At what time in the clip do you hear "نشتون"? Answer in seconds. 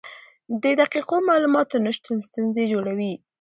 1.85-2.17